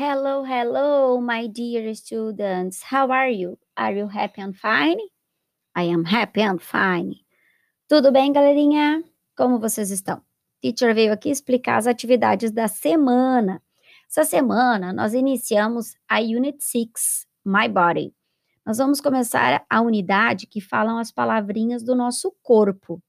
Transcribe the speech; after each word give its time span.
Hello, 0.00 0.44
hello, 0.44 1.20
my 1.20 1.48
dear 1.48 1.92
students. 1.92 2.84
How 2.84 3.10
are 3.10 3.28
you? 3.28 3.58
Are 3.76 3.92
you 3.92 4.06
happy 4.06 4.40
and 4.40 4.56
fine? 4.56 5.00
I 5.74 5.90
am 5.90 6.04
happy 6.04 6.40
and 6.40 6.60
fine. 6.62 7.16
Tudo 7.88 8.12
bem, 8.12 8.32
galerinha? 8.32 9.02
Como 9.36 9.58
vocês 9.58 9.90
estão? 9.90 10.22
Teacher 10.62 10.94
veio 10.94 11.12
aqui 11.12 11.30
explicar 11.30 11.78
as 11.78 11.88
atividades 11.88 12.52
da 12.52 12.68
semana. 12.68 13.60
Essa 14.08 14.22
semana 14.22 14.92
nós 14.92 15.14
iniciamos 15.14 15.96
a 16.08 16.20
Unit 16.20 16.62
6, 16.62 17.26
My 17.44 17.68
Body. 17.68 18.14
Nós 18.64 18.78
vamos 18.78 19.00
começar 19.00 19.66
a 19.68 19.80
unidade 19.80 20.46
que 20.46 20.60
falam 20.60 20.98
as 20.98 21.10
palavrinhas 21.10 21.82
do 21.82 21.96
nosso 21.96 22.32
corpo. 22.40 23.02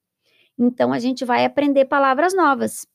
Então 0.57 0.91
a 0.91 0.97
gente 0.97 1.23
vai 1.23 1.45
aprender 1.45 1.85
palavras 1.85 2.33
novas 2.33 2.87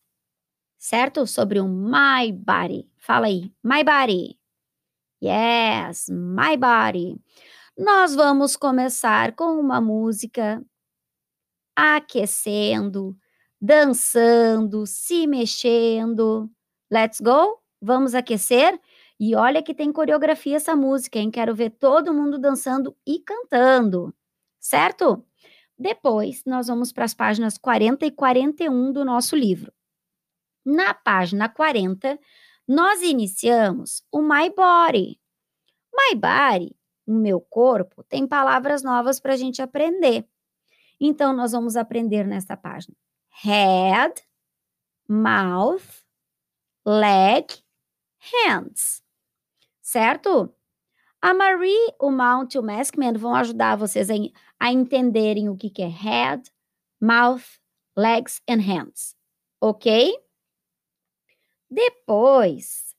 certo? 0.85 1.27
Sobre 1.27 1.59
o 1.61 1.66
my 1.66 2.30
body. 2.30 2.87
Fala 2.98 3.27
aí, 3.27 3.51
my 3.64 3.83
body. 3.83 4.38
Yes, 5.23 6.11
my 6.11 6.59
body. 6.59 7.19
Nós 7.77 8.15
vamos 8.15 8.55
começar 8.55 9.34
com 9.34 9.59
uma 9.59 9.80
música 9.80 10.62
aquecendo, 11.75 13.16
dançando, 13.59 14.87
se 14.87 15.27
mexendo. 15.27 16.51
Let's 16.92 17.19
go? 17.19 17.59
Vamos 17.80 18.14
aquecer? 18.14 18.78
E 19.19 19.34
olha 19.34 19.62
que 19.62 19.75
tem 19.75 19.91
coreografia 19.91 20.56
essa 20.56 20.77
música, 20.77 21.19
hein? 21.19 21.30
Quero 21.30 21.55
ver 21.55 21.70
todo 21.70 22.12
mundo 22.12 22.39
dançando 22.39 22.95
e 23.06 23.20
cantando, 23.20 24.14
certo? 24.61 25.25
Depois, 25.78 26.42
nós 26.45 26.66
vamos 26.66 26.92
para 26.92 27.06
as 27.06 27.14
páginas 27.14 27.56
40 27.56 28.05
e 28.05 28.11
41 28.11 28.92
do 28.92 29.03
nosso 29.03 29.34
livro. 29.34 29.73
Na 30.64 30.95
página 30.95 31.48
40, 31.48 32.18
nós 32.66 33.02
iniciamos 33.02 34.02
o 34.10 34.22
My 34.22 34.48
Body. 34.50 35.20
My 35.92 36.14
Body, 36.14 36.75
o 37.06 37.12
meu 37.12 37.41
corpo, 37.41 38.02
tem 38.05 38.27
palavras 38.27 38.83
novas 38.83 39.20
para 39.20 39.34
a 39.34 39.36
gente 39.36 39.61
aprender. 39.61 40.27
Então, 40.98 41.33
nós 41.34 41.52
vamos 41.52 41.77
aprender 41.77 42.27
nessa 42.27 42.56
página: 42.56 42.97
head, 43.42 44.14
mouth, 45.08 46.05
leg, 46.86 47.46
hands. 48.46 49.02
Certo? 49.83 50.55
A 51.20 51.33
Marie, 51.33 51.94
o 52.00 52.11
Mount 52.11 52.55
e 52.55 52.58
o 52.58 52.62
Maskman 52.62 53.14
vão 53.14 53.34
ajudar 53.34 53.77
vocês 53.77 54.11
a, 54.11 54.14
a 54.61 54.72
entenderem 54.72 55.48
o 55.48 55.56
que, 55.56 55.70
que 55.70 55.83
é 55.83 55.89
head, 55.89 56.50
mouth, 57.00 57.44
legs 57.96 58.42
and 58.48 58.61
hands. 58.61 59.14
Ok? 59.61 60.23
Depois, 61.75 62.94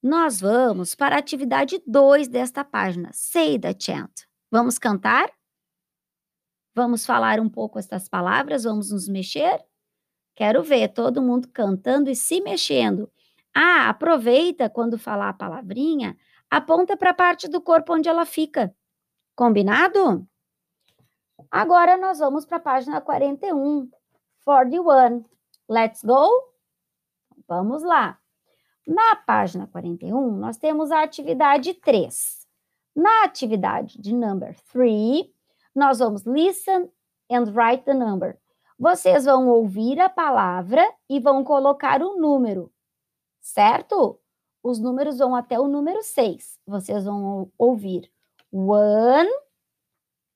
nós 0.00 0.40
vamos 0.40 0.94
para 0.94 1.16
a 1.16 1.18
atividade 1.18 1.82
2 1.84 2.28
desta 2.28 2.62
página, 2.62 3.10
Say 3.12 3.58
the 3.58 3.74
Chant. 3.76 4.22
Vamos 4.48 4.78
cantar? 4.78 5.28
Vamos 6.72 7.04
falar 7.04 7.40
um 7.40 7.48
pouco 7.48 7.76
estas 7.76 8.08
palavras? 8.08 8.62
Vamos 8.62 8.92
nos 8.92 9.08
mexer? 9.08 9.60
Quero 10.36 10.62
ver 10.62 10.90
todo 10.90 11.20
mundo 11.20 11.48
cantando 11.48 12.08
e 12.08 12.14
se 12.14 12.40
mexendo. 12.40 13.10
Ah, 13.52 13.88
aproveita 13.88 14.70
quando 14.70 14.96
falar 14.96 15.30
a 15.30 15.34
palavrinha, 15.34 16.16
aponta 16.48 16.96
para 16.96 17.10
a 17.10 17.14
parte 17.14 17.48
do 17.48 17.60
corpo 17.60 17.94
onde 17.94 18.08
ela 18.08 18.24
fica. 18.24 18.72
Combinado? 19.34 20.24
Agora 21.50 21.96
nós 21.96 22.20
vamos 22.20 22.46
para 22.46 22.58
a 22.58 22.60
página 22.60 23.00
41, 23.00 23.90
41. 24.44 25.24
Let's 25.68 26.04
go? 26.04 26.53
Vamos 27.46 27.82
lá. 27.82 28.18
Na 28.86 29.16
página 29.16 29.66
41, 29.66 30.36
nós 30.36 30.56
temos 30.56 30.90
a 30.90 31.02
atividade 31.02 31.74
3. 31.74 32.46
Na 32.94 33.24
atividade 33.24 34.00
de 34.00 34.14
number 34.14 34.56
3, 34.72 35.26
nós 35.74 35.98
vamos 35.98 36.22
listen 36.24 36.90
and 37.30 37.44
write 37.54 37.84
the 37.84 37.94
number. 37.94 38.38
Vocês 38.78 39.24
vão 39.24 39.48
ouvir 39.48 40.00
a 40.00 40.08
palavra 40.08 40.82
e 41.08 41.18
vão 41.18 41.42
colocar 41.42 42.02
o 42.02 42.16
número, 42.16 42.72
certo? 43.40 44.20
Os 44.62 44.78
números 44.78 45.18
vão 45.18 45.34
até 45.34 45.58
o 45.58 45.68
número 45.68 46.02
6. 46.02 46.58
Vocês 46.66 47.04
vão 47.04 47.50
ouvir 47.56 48.10
one, 48.52 49.30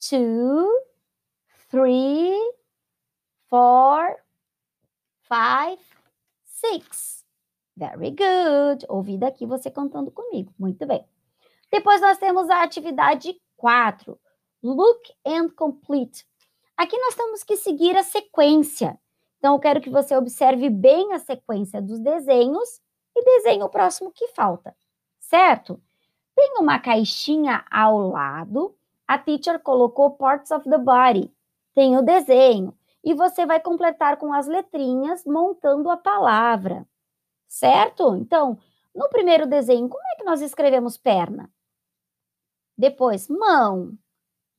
two, 0.00 0.68
three, 1.70 2.36
four, 3.48 4.16
five, 5.22 5.78
six. 6.60 7.24
Very 7.76 8.10
good. 8.10 8.84
Ouvi 8.88 9.16
daqui 9.16 9.46
você 9.46 9.70
cantando 9.70 10.10
comigo. 10.10 10.52
Muito 10.58 10.86
bem. 10.86 11.04
Depois 11.70 12.00
nós 12.00 12.18
temos 12.18 12.48
a 12.50 12.62
atividade 12.62 13.40
4. 13.56 14.18
Look 14.62 15.12
and 15.24 15.50
complete. 15.50 16.26
Aqui 16.76 16.96
nós 16.98 17.14
temos 17.14 17.44
que 17.44 17.56
seguir 17.56 17.96
a 17.96 18.02
sequência. 18.02 18.98
Então, 19.38 19.54
eu 19.54 19.60
quero 19.60 19.80
que 19.80 19.90
você 19.90 20.16
observe 20.16 20.68
bem 20.68 21.12
a 21.12 21.18
sequência 21.18 21.80
dos 21.80 22.00
desenhos 22.00 22.80
e 23.16 23.24
desenhe 23.24 23.62
o 23.62 23.68
próximo 23.68 24.10
que 24.12 24.28
falta, 24.28 24.76
certo? 25.18 25.80
Tem 26.34 26.54
uma 26.58 26.78
caixinha 26.78 27.64
ao 27.70 27.98
lado. 28.08 28.74
A 29.06 29.18
teacher 29.18 29.60
colocou 29.60 30.12
parts 30.12 30.50
of 30.50 30.68
the 30.68 30.78
body. 30.78 31.32
Tem 31.74 31.96
o 31.96 32.02
desenho 32.02 32.76
e 33.08 33.14
você 33.14 33.46
vai 33.46 33.58
completar 33.58 34.18
com 34.18 34.34
as 34.34 34.46
letrinhas 34.46 35.24
montando 35.24 35.90
a 35.90 35.96
palavra, 35.96 36.86
certo? 37.46 38.14
Então, 38.16 38.58
no 38.94 39.08
primeiro 39.08 39.46
desenho, 39.46 39.88
como 39.88 40.06
é 40.12 40.16
que 40.16 40.24
nós 40.24 40.42
escrevemos 40.42 40.98
perna? 40.98 41.50
Depois, 42.76 43.26
mão, 43.26 43.96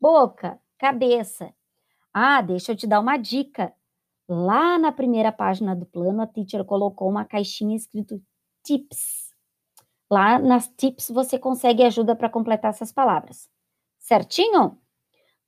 boca, 0.02 0.60
cabeça. 0.80 1.54
Ah, 2.12 2.42
deixa 2.42 2.72
eu 2.72 2.76
te 2.76 2.88
dar 2.88 3.00
uma 3.00 3.18
dica. 3.18 3.72
Lá 4.28 4.80
na 4.80 4.92
primeira 4.92 5.32
página 5.32 5.76
do 5.76 5.86
plano, 5.86 6.24
a 6.24 6.26
teacher 6.26 6.66
colocou 6.66 7.08
uma 7.08 7.26
caixinha 7.26 7.76
escrito 7.76 8.20
tips. 8.64 9.32
Lá 10.10 10.40
nas 10.40 10.68
tips 10.70 11.12
você 11.12 11.38
consegue 11.38 11.84
ajuda 11.84 12.16
para 12.16 12.28
completar 12.28 12.72
essas 12.72 12.92
palavras. 12.92 13.48
Certinho? 14.00 14.76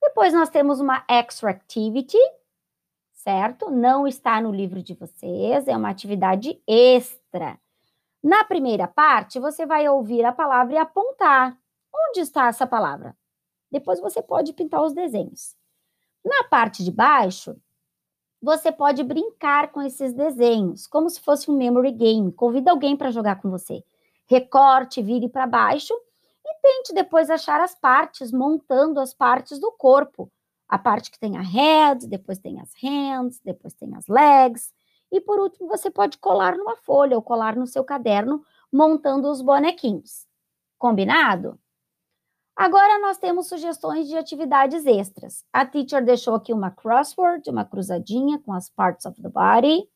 Depois 0.00 0.32
nós 0.32 0.50
temos 0.50 0.78
uma 0.78 1.04
extra 1.08 1.50
activity, 1.50 2.18
certo? 3.22 3.70
Não 3.70 4.06
está 4.06 4.40
no 4.40 4.50
livro 4.50 4.82
de 4.82 4.94
vocês, 4.94 5.68
é 5.68 5.76
uma 5.76 5.90
atividade 5.90 6.60
extra. 6.66 7.58
Na 8.22 8.44
primeira 8.44 8.86
parte, 8.86 9.38
você 9.38 9.64
vai 9.64 9.88
ouvir 9.88 10.24
a 10.24 10.32
palavra 10.32 10.74
e 10.74 10.78
apontar. 10.78 11.56
Onde 11.94 12.20
está 12.20 12.48
essa 12.48 12.66
palavra? 12.66 13.16
Depois 13.70 14.00
você 14.00 14.20
pode 14.20 14.52
pintar 14.52 14.82
os 14.82 14.92
desenhos. 14.92 15.56
Na 16.24 16.44
parte 16.44 16.84
de 16.84 16.90
baixo, 16.90 17.56
você 18.40 18.72
pode 18.72 19.02
brincar 19.02 19.70
com 19.70 19.80
esses 19.80 20.12
desenhos, 20.12 20.86
como 20.86 21.08
se 21.08 21.20
fosse 21.20 21.50
um 21.50 21.56
memory 21.56 21.92
game. 21.92 22.32
Convida 22.32 22.70
alguém 22.70 22.96
para 22.96 23.10
jogar 23.10 23.40
com 23.40 23.50
você. 23.50 23.84
Recorte, 24.26 25.02
vire 25.02 25.28
para 25.28 25.46
baixo 25.46 25.94
e 26.44 26.60
tente 26.60 26.92
depois 26.92 27.30
achar 27.30 27.60
as 27.60 27.74
partes, 27.74 28.32
montando 28.32 29.00
as 29.00 29.14
partes 29.14 29.60
do 29.60 29.70
corpo 29.72 30.30
a 30.72 30.78
parte 30.78 31.10
que 31.10 31.18
tem 31.18 31.36
a 31.36 31.42
head, 31.42 32.06
depois 32.06 32.38
tem 32.38 32.58
as 32.58 32.72
hands, 32.82 33.38
depois 33.44 33.74
tem 33.74 33.94
as 33.94 34.06
legs, 34.06 34.72
e 35.10 35.20
por 35.20 35.38
último 35.38 35.68
você 35.68 35.90
pode 35.90 36.16
colar 36.16 36.56
numa 36.56 36.76
folha 36.76 37.14
ou 37.14 37.20
colar 37.20 37.54
no 37.54 37.66
seu 37.66 37.84
caderno, 37.84 38.42
montando 38.72 39.30
os 39.30 39.42
bonequinhos. 39.42 40.26
Combinado? 40.78 41.60
Agora 42.56 42.98
nós 43.00 43.18
temos 43.18 43.48
sugestões 43.48 44.08
de 44.08 44.16
atividades 44.16 44.86
extras. 44.86 45.44
A 45.52 45.66
teacher 45.66 46.02
deixou 46.02 46.34
aqui 46.34 46.54
uma 46.54 46.70
crossword, 46.70 47.50
uma 47.50 47.66
cruzadinha 47.66 48.38
com 48.38 48.54
as 48.54 48.70
parts 48.70 49.04
of 49.04 49.20
the 49.20 49.28
body, 49.28 49.86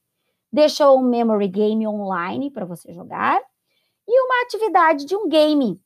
deixou 0.53 0.99
um 0.99 1.09
memory 1.09 1.49
game 1.49 1.87
online 1.87 2.51
para 2.51 2.67
você 2.67 2.93
jogar 2.93 3.41
e 4.07 4.21
uma 4.21 4.43
atividade 4.43 5.07
de 5.07 5.17
um 5.17 5.27
game, 5.27 5.81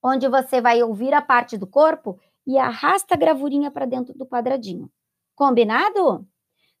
onde 0.00 0.28
você 0.28 0.60
vai 0.60 0.84
ouvir 0.84 1.12
a 1.12 1.20
parte 1.20 1.58
do 1.58 1.66
corpo 1.66 2.16
e 2.46 2.58
arrasta 2.58 3.14
a 3.14 3.18
gravurinha 3.18 3.70
para 3.70 3.86
dentro 3.86 4.14
do 4.14 4.26
quadradinho. 4.26 4.90
Combinado? 5.34 6.26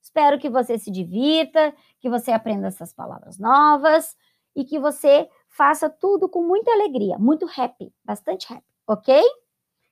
Espero 0.00 0.38
que 0.38 0.50
você 0.50 0.78
se 0.78 0.90
divirta, 0.90 1.74
que 1.98 2.10
você 2.10 2.30
aprenda 2.30 2.66
essas 2.66 2.92
palavras 2.92 3.38
novas 3.38 4.14
e 4.54 4.64
que 4.64 4.78
você 4.78 5.28
faça 5.48 5.88
tudo 5.88 6.28
com 6.28 6.42
muita 6.42 6.70
alegria, 6.70 7.18
muito 7.18 7.46
happy, 7.56 7.92
bastante 8.04 8.52
happy, 8.52 8.64
ok? 8.86 9.22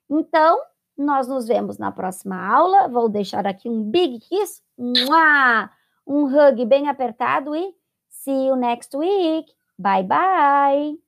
Então, 0.09 0.61
nós 0.97 1.27
nos 1.27 1.47
vemos 1.47 1.77
na 1.77 1.91
próxima 1.91 2.37
aula. 2.45 2.87
Vou 2.87 3.09
deixar 3.09 3.47
aqui 3.47 3.67
um 3.67 3.83
big 3.83 4.19
kiss, 4.19 4.61
um 6.05 6.25
hug 6.25 6.65
bem 6.65 6.87
apertado 6.87 7.55
e 7.55 7.73
see 8.09 8.47
you 8.47 8.55
next 8.55 8.95
week. 8.95 9.51
Bye 9.77 10.03
bye! 10.03 11.02